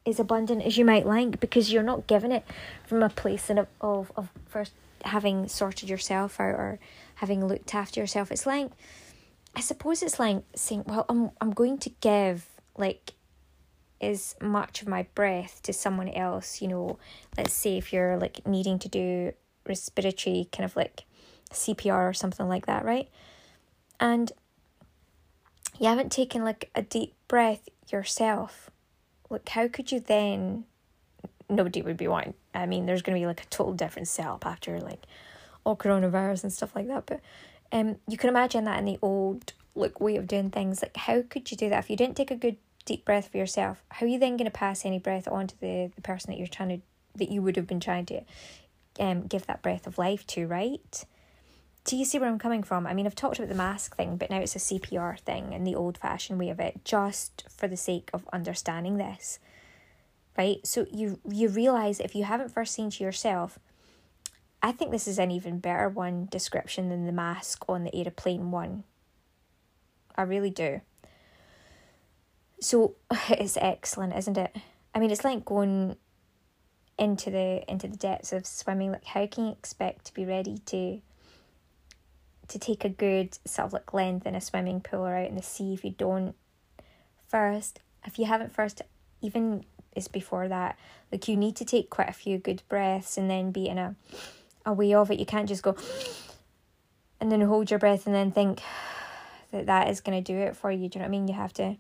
as 0.06 0.20
abundant 0.20 0.64
as 0.64 0.78
you 0.78 0.86
might 0.86 1.06
like 1.06 1.40
because 1.40 1.72
you're 1.72 1.84
not 1.84 2.08
giving 2.08 2.32
it 2.32 2.44
from 2.86 3.04
a 3.04 3.10
place 3.10 3.50
of, 3.50 3.68
of, 3.82 4.12
of 4.16 4.30
first 4.48 4.74
having 5.06 5.48
sorted 5.48 5.90
yourself 5.90 6.40
out 6.40 6.56
or 6.56 6.80
having 7.16 7.46
looked 7.46 7.74
after 7.76 8.00
yourself. 8.00 8.32
It's 8.32 8.46
like, 8.46 8.72
I 9.56 9.62
suppose 9.62 10.02
it's 10.02 10.20
like 10.20 10.44
saying, 10.56 10.84
well, 10.86 11.06
I'm, 11.10 11.32
I'm 11.42 11.52
going 11.52 11.78
to 11.80 11.90
give 12.02 12.48
like 12.78 13.14
as 14.02 14.36
much 14.42 14.82
of 14.82 14.88
my 14.88 15.04
breath 15.16 15.62
to 15.64 15.74
someone 15.74 16.10
else, 16.10 16.62
you 16.62 16.68
know, 16.68 16.98
let's 17.38 17.54
say 17.54 17.78
if 17.78 17.92
you're 17.92 18.18
like 18.18 18.46
needing 18.48 18.80
to 18.80 18.88
do 18.88 19.34
respiratory 19.68 20.48
kind 20.52 20.66
of 20.66 20.76
like 20.76 21.04
CPR 21.52 22.10
or 22.10 22.14
something 22.14 22.48
like 22.48 22.66
that, 22.66 22.86
right? 22.86 23.10
And 24.00 24.32
you 25.78 25.88
haven't 25.88 26.12
taken 26.12 26.44
like 26.44 26.70
a 26.76 26.82
deep 26.82 27.14
breath 27.28 27.68
yourself 27.92 28.70
like 29.30 29.48
how 29.50 29.68
could 29.68 29.92
you 29.92 30.00
then 30.00 30.66
nobody 31.50 31.82
would 31.82 31.98
be 31.98 32.08
wanting 32.08 32.34
I 32.54 32.66
mean 32.66 32.86
there's 32.86 33.02
gonna 33.02 33.20
be 33.20 33.26
like 33.26 33.44
a 33.44 33.48
total 33.48 33.74
different 33.74 34.08
setup 34.08 34.46
after 34.46 34.80
like 34.80 35.04
all 35.64 35.76
coronavirus 35.76 36.44
and 36.44 36.54
stuff 36.54 36.76
like 36.76 36.88
that. 36.88 37.06
But 37.06 37.22
um 37.72 37.98
you 38.08 38.18
can 38.18 38.30
imagine 38.30 38.66
that 38.66 38.80
in 38.80 38.86
the 38.86 39.00
old 39.02 39.54
like 39.76 40.00
way 40.00 40.16
of 40.16 40.28
doing 40.28 40.50
things. 40.50 40.82
Like 40.82 40.98
how 40.98 41.22
could 41.22 41.52
you 41.52 41.58
do 41.58 41.70
that 41.70 41.80
if 41.80 41.90
you 41.90 41.96
didn't 41.96 42.18
take 42.18 42.32
a 42.32 42.36
good 42.36 42.58
deep 42.86 43.06
breath 43.06 43.30
for 43.30 43.38
yourself? 43.38 43.84
How 43.90 44.06
are 44.06 44.10
you 44.10 44.20
then 44.20 44.38
gonna 44.38 44.52
pass 44.52 44.86
any 44.86 45.00
breath 45.00 45.28
on 45.28 45.48
to 45.48 45.60
the, 45.60 45.92
the 45.96 46.02
person 46.02 46.32
that 46.32 46.38
you're 46.38 46.48
trying 46.48 46.70
to 46.70 46.82
that 47.16 47.30
you 47.30 47.42
would 47.42 47.56
have 47.56 47.68
been 47.68 47.80
trying 47.80 48.06
to 48.08 48.22
um 49.00 49.28
give 49.28 49.46
that 49.48 49.62
breath 49.62 49.88
of 49.88 49.98
life 49.98 50.26
to, 50.28 50.48
right? 50.48 51.06
Do 51.90 51.98
you 51.98 52.06
see 52.06 52.20
where 52.20 52.30
I'm 52.30 52.38
coming 52.38 52.62
from? 52.62 52.86
I 52.86 52.94
mean, 52.94 53.08
I've 53.08 53.16
talked 53.16 53.40
about 53.40 53.50
the 53.50 53.56
mask 53.56 53.96
thing, 53.96 54.16
but 54.16 54.30
now 54.30 54.38
it's 54.38 54.56
a 54.56 54.60
CPR 54.60 55.20
thing 55.22 55.56
and 55.56 55.66
the 55.66 55.74
old 55.74 55.98
fashioned 55.98 56.38
way 56.38 56.50
of 56.50 56.60
it, 56.60 56.86
just 56.86 57.46
for 57.50 57.68
the 57.68 57.76
sake 57.76 58.12
of 58.14 58.30
understanding 58.32 58.98
this. 58.98 59.40
Right? 60.38 60.60
So 60.68 60.86
you 60.92 61.20
you 61.28 61.50
realize 61.50 62.00
if 62.00 62.14
you 62.14 62.26
haven't 62.26 62.54
first 62.54 62.76
seen 62.76 62.92
to 62.92 63.04
yourself, 63.04 63.58
I 64.62 64.72
think 64.72 64.92
this 64.92 65.08
is 65.08 65.18
an 65.18 65.32
even 65.32 65.58
better 65.58 65.90
one 65.90 66.28
description 66.30 66.90
than 66.90 67.08
the 67.08 67.12
mask 67.12 67.66
on 67.68 67.86
the 67.86 67.96
aeroplane 67.96 68.52
one. 68.52 68.84
I 70.16 70.22
really 70.22 70.52
do. 70.52 70.82
So 72.62 72.98
it's 73.30 73.58
excellent, 73.58 74.16
isn't 74.16 74.38
it? 74.38 74.56
I 74.94 75.00
mean, 75.00 75.10
it's 75.10 75.24
like 75.24 75.44
going 75.44 75.98
into 77.00 77.32
the 77.32 77.64
into 77.68 77.88
the 77.88 77.98
depths 77.98 78.32
of 78.32 78.46
swimming. 78.46 78.92
Like, 78.92 79.06
how 79.06 79.26
can 79.26 79.46
you 79.46 79.52
expect 79.54 80.06
to 80.06 80.14
be 80.14 80.24
ready 80.24 80.60
to 80.68 81.02
to 82.50 82.60
take 82.60 82.84
a 82.84 82.90
good 82.90 83.38
sort 83.46 83.68
of 83.68 83.74
like 83.74 83.94
length 83.94 84.26
in 84.26 84.36
a 84.36 84.42
swimming 84.42 84.82
pool 84.82 85.06
or 85.06 85.16
out 85.16 85.30
in 85.30 85.36
the 85.36 85.42
sea 85.42 85.74
if 85.74 85.84
you 85.84 85.92
don't 85.92 86.36
first. 87.28 87.80
If 88.06 88.20
you 88.20 88.26
haven't 88.26 88.54
first 88.54 88.82
even 89.22 89.66
is 89.96 90.08
before 90.08 90.48
that 90.48 90.78
like 91.12 91.28
you 91.28 91.36
need 91.36 91.56
to 91.56 91.66
take 91.66 91.90
quite 91.90 92.10
a 92.10 92.14
few 92.14 92.38
good 92.38 92.62
breaths 92.70 93.18
and 93.18 93.30
then 93.30 93.52
be 93.52 93.68
in 93.68 93.78
a 93.78 93.96
a 94.66 94.74
way 94.74 94.94
of 94.94 95.12
it. 95.12 95.20
You 95.20 95.26
can't 95.26 95.48
just 95.48 95.64
go 95.64 95.76
and 97.20 97.32
then 97.32 97.42
hold 97.42 97.70
your 97.70 97.80
breath 97.80 98.06
and 98.06 98.16
then 98.16 98.32
think 98.32 98.62
that 99.52 99.68
that 99.68 99.90
is 99.90 100.02
going 100.02 100.22
to 100.22 100.34
do 100.34 100.38
it 100.38 100.56
for 100.56 100.72
you. 100.72 100.90
Do 100.90 100.98
you 100.98 101.00
know 101.00 101.10
what 101.10 101.16
i 101.16 101.20
mean? 101.20 101.28
You 101.28 101.36
have 101.36 101.54
to 101.54 101.78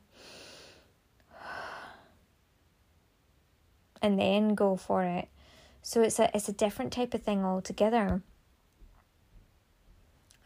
and 4.01 4.19
then 4.19 4.55
go 4.55 4.75
for 4.75 5.03
it. 5.03 5.27
So 5.81 6.01
it's 6.01 6.19
a 6.19 6.35
it's 6.35 6.49
a 6.49 6.53
different 6.53 6.93
type 6.93 7.13
of 7.13 7.23
thing 7.23 7.43
altogether 7.43 8.21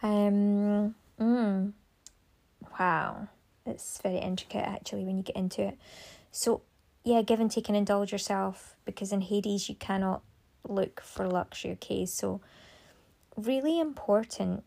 um, 0.03 0.95
mm, 1.19 1.71
wow, 2.79 3.27
it's 3.65 3.99
very 4.01 4.17
intricate 4.17 4.67
actually 4.67 5.05
when 5.05 5.17
you 5.17 5.23
get 5.23 5.35
into 5.35 5.61
it. 5.61 5.77
So, 6.31 6.61
yeah, 7.03 7.21
give 7.21 7.39
and 7.39 7.49
take 7.49 7.69
and 7.69 7.77
indulge 7.77 8.11
yourself 8.11 8.75
because 8.85 9.11
in 9.11 9.21
Hades 9.21 9.69
you 9.69 9.75
cannot 9.75 10.21
look 10.67 11.01
for 11.01 11.27
luxury, 11.27 11.71
okay? 11.71 12.05
So, 12.05 12.41
really 13.37 13.79
important. 13.79 14.63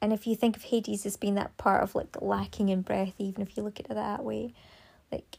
And 0.00 0.12
if 0.12 0.26
you 0.26 0.36
think 0.36 0.56
of 0.56 0.64
Hades 0.64 1.06
as 1.06 1.16
being 1.16 1.34
that 1.34 1.56
part 1.56 1.82
of 1.82 1.94
like 1.94 2.16
lacking 2.20 2.68
in 2.68 2.82
breath, 2.82 3.14
even 3.18 3.42
if 3.42 3.56
you 3.56 3.62
look 3.62 3.80
at 3.80 3.86
it 3.86 3.94
that 3.94 4.22
way, 4.22 4.52
like 5.10 5.38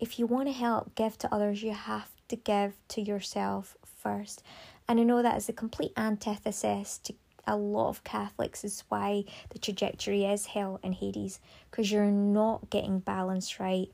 if 0.00 0.18
you 0.18 0.26
want 0.26 0.48
to 0.48 0.52
help 0.52 0.94
give 0.94 1.16
to 1.18 1.32
others, 1.32 1.62
you 1.62 1.72
have 1.72 2.10
to 2.28 2.36
give 2.36 2.74
to 2.88 3.00
yourself 3.00 3.76
first. 3.84 4.42
And 4.88 4.98
I 4.98 5.02
know 5.02 5.22
that 5.22 5.36
is 5.36 5.48
a 5.48 5.52
complete 5.52 5.92
antithesis 5.96 6.98
to 7.04 7.14
a 7.46 7.56
lot 7.56 7.88
of 7.88 8.04
Catholics, 8.04 8.64
is 8.64 8.84
why 8.88 9.24
the 9.50 9.58
trajectory 9.58 10.24
is 10.24 10.46
hell 10.46 10.80
and 10.82 10.94
Hades, 10.94 11.40
because 11.70 11.90
you're 11.90 12.04
not 12.06 12.70
getting 12.70 12.98
balance 12.98 13.58
right. 13.58 13.90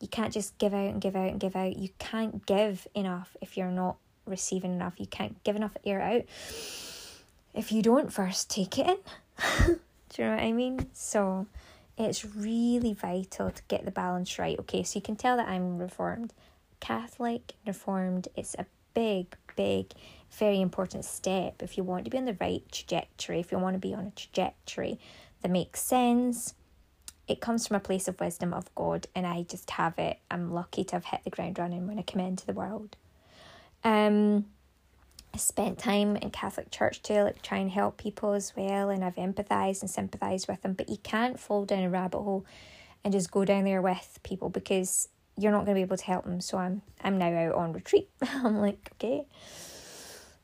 You 0.00 0.08
can't 0.08 0.32
just 0.32 0.56
give 0.58 0.74
out 0.74 0.90
and 0.90 1.00
give 1.00 1.16
out 1.16 1.30
and 1.30 1.40
give 1.40 1.56
out. 1.56 1.76
You 1.76 1.90
can't 1.98 2.44
give 2.46 2.86
enough 2.94 3.36
if 3.40 3.56
you're 3.56 3.70
not 3.70 3.96
receiving 4.26 4.72
enough. 4.72 4.94
You 4.98 5.06
can't 5.06 5.42
give 5.44 5.56
enough 5.56 5.76
air 5.84 6.00
out 6.00 6.24
if 7.54 7.72
you 7.72 7.82
don't 7.82 8.12
first 8.12 8.50
take 8.50 8.78
it 8.78 8.86
in. 8.86 8.96
Do 10.10 10.22
you 10.22 10.28
know 10.28 10.36
what 10.36 10.44
I 10.44 10.52
mean? 10.52 10.88
So 10.92 11.46
it's 11.96 12.24
really 12.24 12.94
vital 12.94 13.50
to 13.50 13.62
get 13.68 13.84
the 13.84 13.90
balance 13.90 14.38
right. 14.38 14.58
Okay, 14.60 14.82
so 14.82 14.98
you 14.98 15.02
can 15.02 15.16
tell 15.16 15.36
that 15.36 15.48
I'm 15.48 15.78
reformed. 15.78 16.32
Catholic, 16.80 17.54
reformed, 17.66 18.28
it's 18.36 18.54
a 18.58 18.66
big, 18.94 19.36
big, 19.58 19.92
very 20.30 20.60
important 20.60 21.04
step 21.04 21.62
if 21.62 21.76
you 21.76 21.82
want 21.82 22.04
to 22.04 22.10
be 22.10 22.16
on 22.16 22.24
the 22.24 22.36
right 22.40 22.62
trajectory, 22.70 23.40
if 23.40 23.50
you 23.50 23.58
want 23.58 23.74
to 23.74 23.80
be 23.80 23.92
on 23.92 24.06
a 24.06 24.10
trajectory 24.12 24.98
that 25.42 25.50
makes 25.50 25.82
sense. 25.82 26.54
It 27.26 27.40
comes 27.40 27.66
from 27.66 27.76
a 27.76 27.80
place 27.80 28.08
of 28.08 28.18
wisdom 28.20 28.54
of 28.54 28.74
God, 28.74 29.06
and 29.14 29.26
I 29.26 29.42
just 29.42 29.70
have 29.72 29.98
it. 29.98 30.18
I'm 30.30 30.52
lucky 30.52 30.84
to 30.84 30.96
have 30.96 31.04
hit 31.04 31.20
the 31.24 31.30
ground 31.30 31.58
running 31.58 31.86
when 31.86 31.98
I 31.98 32.02
come 32.02 32.20
into 32.20 32.46
the 32.46 32.54
world. 32.54 32.96
Um, 33.84 34.46
I 35.34 35.36
spent 35.36 35.78
time 35.78 36.16
in 36.16 36.30
Catholic 36.30 36.70
church 36.70 37.02
to 37.02 37.24
like 37.24 37.42
try 37.42 37.58
and 37.58 37.70
help 37.70 37.98
people 37.98 38.32
as 38.32 38.54
well, 38.56 38.88
and 38.88 39.04
I've 39.04 39.16
empathized 39.16 39.82
and 39.82 39.90
sympathized 39.90 40.48
with 40.48 40.62
them. 40.62 40.72
But 40.72 40.88
you 40.88 40.96
can't 40.96 41.38
fall 41.38 41.66
down 41.66 41.84
a 41.84 41.90
rabbit 41.90 42.18
hole 42.18 42.46
and 43.04 43.12
just 43.12 43.30
go 43.30 43.44
down 43.44 43.64
there 43.64 43.82
with 43.82 44.18
people 44.22 44.48
because 44.48 45.08
you're 45.38 45.52
not 45.52 45.64
going 45.64 45.74
to 45.74 45.78
be 45.78 45.82
able 45.82 45.96
to 45.96 46.04
help 46.04 46.24
them. 46.24 46.40
So 46.40 46.58
I'm 46.58 46.82
I'm 47.02 47.18
now 47.18 47.32
out 47.32 47.54
on 47.54 47.72
retreat. 47.72 48.10
I'm 48.22 48.58
like, 48.58 48.90
okay, 48.94 49.24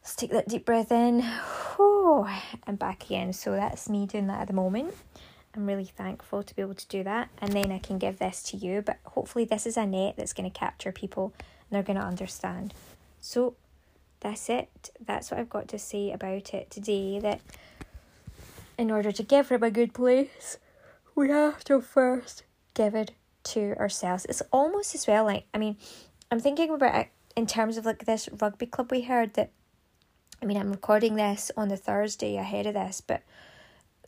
let's 0.03 0.15
take 0.15 0.31
that 0.31 0.49
deep 0.49 0.65
breath 0.65 0.93
in. 0.93 1.23
Oh, 1.79 2.29
and 2.67 2.79
back 2.79 3.05
again. 3.05 3.33
So 3.33 3.53
that's 3.53 3.89
me 3.89 4.07
doing 4.07 4.29
that 4.29 4.43
at 4.43 4.47
the 4.47 4.55
moment. 4.55 4.95
I'm 5.57 5.67
really 5.67 5.85
thankful 5.85 6.43
to 6.43 6.55
be 6.55 6.63
able 6.63 6.75
to 6.75 6.89
do 6.89 7.05
that. 7.05 7.29
And 7.39 7.53
then 7.53 7.71
I 7.71 7.79
can 7.79 7.99
give 7.99 8.19
this 8.19 8.43
to 8.45 8.57
you. 8.57 8.83
But 8.83 8.99
hopefully, 9.05 9.45
this 9.45 9.67
is 9.67 9.77
a 9.77 9.87
net 9.87 10.15
that's 10.17 10.33
going 10.33 10.51
to 10.51 10.59
capture 10.59 10.93
people 10.93 11.33
and 11.39 11.71
they're 11.71 11.83
going 11.83 11.99
to 11.99 12.07
understand. 12.07 12.75
So 13.21 13.55
that's 14.21 14.49
it. 14.49 14.91
That's 15.05 15.31
what 15.31 15.41
I've 15.41 15.51
got 15.51 15.69
to 15.69 15.79
say 15.79 16.13
about 16.13 16.55
it 16.55 16.71
today. 16.71 17.19
That 17.19 17.41
in 18.79 18.91
order 18.91 19.13
to 19.13 19.23
give 19.23 19.47
from 19.47 19.63
a 19.63 19.71
good 19.71 19.93
place, 19.93 20.59
we 21.15 21.31
have 21.31 21.65
to 21.65 21.81
first 21.81 22.45
give 22.75 22.95
it 22.95 23.13
to 23.45 23.75
ourselves. 23.79 24.27
It's 24.27 24.43
almost 24.53 24.95
as 24.95 25.07
well 25.07 25.25
like 25.25 25.47
I 25.55 25.59
mean, 25.59 25.77
I'm 26.31 26.41
thinking 26.41 26.71
about 26.71 26.95
it 26.95 27.09
in 27.37 27.47
terms 27.47 27.77
of 27.77 27.85
like 27.85 28.05
this 28.05 28.29
rugby 28.41 28.67
club 28.67 28.91
we 28.91 29.03
heard 29.03 29.35
that 29.35 29.51
I 30.43 30.47
mean 30.47 30.57
I'm 30.57 30.71
recording 30.71 31.17
this 31.17 31.51
on 31.57 31.69
the 31.69 31.77
Thursday 31.77 32.37
ahead 32.37 32.67
of 32.67 32.75
this, 32.75 33.01
but 33.01 33.23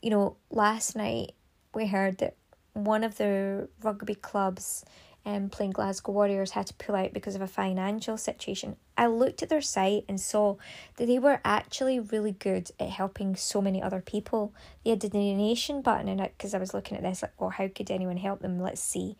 you 0.01 0.09
know, 0.09 0.37
last 0.49 0.95
night 0.95 1.33
we 1.73 1.87
heard 1.87 2.19
that 2.19 2.35
one 2.73 3.03
of 3.03 3.17
the 3.17 3.67
rugby 3.81 4.15
clubs 4.15 4.85
um, 5.27 5.49
playing 5.49 5.71
Glasgow 5.71 6.13
Warriors 6.13 6.51
had 6.51 6.67
to 6.67 6.73
pull 6.75 6.95
out 6.95 7.11
because 7.11 7.35
of 7.35 7.41
a 7.41 7.47
financial 7.47 8.17
situation. 8.17 8.77
I 8.97 9.07
looked 9.07 9.43
at 9.43 9.49
their 9.49 9.61
site 9.61 10.05
and 10.07 10.21
saw 10.21 10.55
that 10.95 11.05
they 11.05 11.19
were 11.19 11.41
actually 11.43 11.99
really 11.99 12.31
good 12.31 12.71
at 12.79 12.89
helping 12.89 13.35
so 13.35 13.61
many 13.61 13.81
other 13.81 13.99
people. 13.99 14.53
They 14.83 14.91
had 14.91 15.01
the 15.01 15.09
donation 15.09 15.81
button 15.81 16.07
in 16.07 16.21
it 16.21 16.33
because 16.37 16.53
I 16.53 16.59
was 16.59 16.73
looking 16.73 16.95
at 16.95 17.03
this 17.03 17.23
like, 17.23 17.33
oh, 17.39 17.49
how 17.49 17.67
could 17.67 17.91
anyone 17.91 18.15
help 18.15 18.39
them? 18.39 18.61
Let's 18.61 18.81
see. 18.81 19.17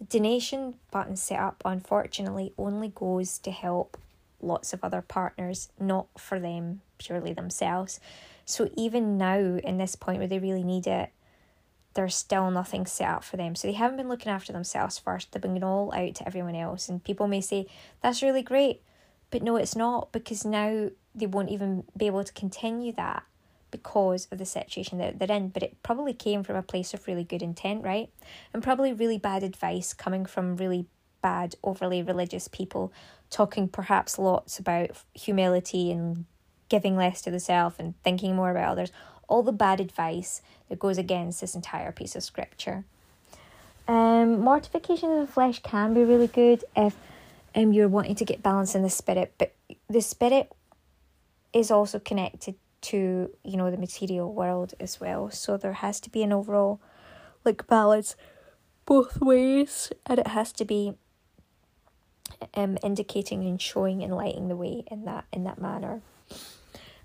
The 0.00 0.06
donation 0.06 0.74
button 0.90 1.16
set 1.16 1.38
up, 1.38 1.62
unfortunately, 1.64 2.52
only 2.56 2.88
goes 2.88 3.38
to 3.40 3.50
help 3.50 3.98
lots 4.40 4.72
of 4.72 4.82
other 4.82 5.02
partners, 5.02 5.68
not 5.78 6.06
for 6.18 6.40
them 6.40 6.80
purely 6.98 7.34
themselves. 7.34 8.00
So 8.46 8.70
even 8.76 9.18
now, 9.18 9.38
in 9.38 9.78
this 9.78 9.96
point 9.96 10.18
where 10.18 10.26
they 10.26 10.38
really 10.38 10.64
need 10.64 10.86
it, 10.86 11.10
there's 11.94 12.14
still 12.14 12.50
nothing 12.50 12.86
set 12.86 13.08
up 13.08 13.24
for 13.24 13.36
them. 13.36 13.54
So 13.54 13.68
they 13.68 13.74
haven't 13.74 13.98
been 13.98 14.08
looking 14.08 14.32
after 14.32 14.52
themselves 14.52 14.98
first. 14.98 15.32
They've 15.32 15.42
been 15.42 15.52
going 15.52 15.64
all 15.64 15.92
out 15.92 16.14
to 16.16 16.26
everyone 16.26 16.54
else. 16.54 16.88
And 16.88 17.04
people 17.04 17.28
may 17.28 17.40
say, 17.40 17.66
that's 18.00 18.22
really 18.22 18.42
great. 18.42 18.82
But 19.30 19.42
no, 19.42 19.56
it's 19.56 19.76
not 19.76 20.12
because 20.12 20.44
now 20.44 20.90
they 21.14 21.26
won't 21.26 21.50
even 21.50 21.84
be 21.96 22.06
able 22.06 22.24
to 22.24 22.32
continue 22.32 22.92
that 22.92 23.24
because 23.70 24.28
of 24.30 24.38
the 24.38 24.46
situation 24.46 24.98
that 24.98 25.18
they're 25.18 25.36
in. 25.36 25.48
But 25.48 25.62
it 25.62 25.82
probably 25.82 26.12
came 26.12 26.42
from 26.42 26.56
a 26.56 26.62
place 26.62 26.94
of 26.94 27.06
really 27.06 27.24
good 27.24 27.42
intent, 27.42 27.84
right? 27.84 28.10
And 28.52 28.62
probably 28.62 28.92
really 28.92 29.18
bad 29.18 29.42
advice 29.42 29.92
coming 29.92 30.26
from 30.26 30.56
really 30.56 30.86
bad, 31.22 31.54
overly 31.62 32.02
religious 32.02 32.48
people 32.48 32.92
talking 33.30 33.68
perhaps 33.68 34.18
lots 34.18 34.58
about 34.58 34.90
humility 35.14 35.92
and 35.92 36.24
giving 36.68 36.96
less 36.96 37.20
to 37.22 37.30
the 37.30 37.40
self 37.40 37.78
and 37.78 37.94
thinking 38.02 38.34
more 38.34 38.50
about 38.50 38.70
others 38.70 38.92
all 39.30 39.42
the 39.42 39.52
bad 39.52 39.80
advice 39.80 40.42
that 40.68 40.78
goes 40.78 40.98
against 40.98 41.40
this 41.40 41.54
entire 41.54 41.92
piece 41.92 42.14
of 42.14 42.22
scripture. 42.22 42.84
Um, 43.88 44.40
mortification 44.40 45.10
of 45.12 45.26
the 45.26 45.32
flesh 45.32 45.62
can 45.62 45.94
be 45.94 46.04
really 46.04 46.26
good 46.26 46.64
if 46.76 46.94
um, 47.54 47.72
you're 47.72 47.88
wanting 47.88 48.16
to 48.16 48.24
get 48.24 48.42
balance 48.42 48.74
in 48.74 48.82
the 48.82 48.90
spirit, 48.90 49.32
but 49.38 49.54
the 49.88 50.02
spirit 50.02 50.52
is 51.52 51.70
also 51.70 51.98
connected 51.98 52.56
to 52.82 53.30
you 53.44 53.56
know 53.56 53.70
the 53.70 53.76
material 53.76 54.32
world 54.32 54.74
as 54.80 55.00
well. 55.00 55.30
So 55.30 55.56
there 55.56 55.74
has 55.74 56.00
to 56.00 56.10
be 56.10 56.22
an 56.22 56.32
overall 56.32 56.80
like 57.44 57.66
balance 57.66 58.16
both 58.86 59.20
ways, 59.20 59.92
and 60.06 60.18
it 60.18 60.28
has 60.28 60.52
to 60.54 60.64
be 60.64 60.94
um 62.54 62.78
indicating 62.82 63.44
and 63.46 63.60
showing 63.60 64.02
and 64.02 64.14
lighting 64.14 64.48
the 64.48 64.56
way 64.56 64.84
in 64.90 65.04
that 65.04 65.24
in 65.32 65.44
that 65.44 65.60
manner. 65.60 66.00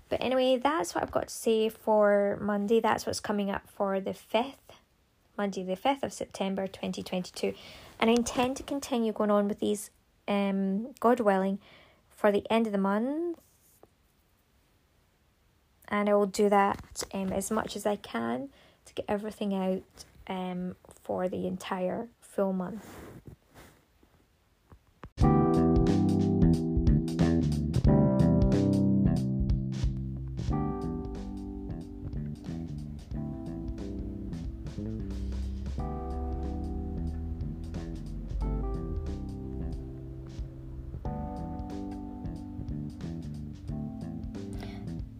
But 0.08 0.22
anyway, 0.22 0.56
that's 0.56 0.94
what 0.94 1.02
I've 1.02 1.10
got 1.10 1.28
to 1.28 1.34
say 1.34 1.68
for 1.68 2.38
Monday. 2.40 2.80
That's 2.80 3.06
what's 3.06 3.20
coming 3.20 3.50
up 3.50 3.68
for 3.68 3.98
the 3.98 4.12
5th, 4.12 4.76
Monday, 5.36 5.64
the 5.64 5.76
5th 5.76 6.04
of 6.04 6.12
September 6.12 6.66
2022. 6.66 7.54
And 7.98 8.10
I 8.10 8.12
intend 8.12 8.56
to 8.58 8.62
continue 8.62 9.12
going 9.12 9.32
on 9.32 9.48
with 9.48 9.58
these, 9.58 9.90
um, 10.28 10.94
God 11.00 11.18
willing, 11.18 11.58
for 12.08 12.30
the 12.30 12.44
end 12.50 12.66
of 12.66 12.72
the 12.72 12.78
month. 12.78 13.38
And 15.88 16.08
I 16.08 16.14
will 16.14 16.26
do 16.26 16.48
that 16.48 17.04
um, 17.14 17.32
as 17.32 17.50
much 17.50 17.76
as 17.76 17.86
I 17.86 17.96
can 17.96 18.48
to 18.86 18.94
get 18.94 19.04
everything 19.08 19.54
out 19.54 20.04
um, 20.26 20.76
for 21.02 21.28
the 21.28 21.46
entire 21.46 22.08
full 22.20 22.52
month. 22.52 22.84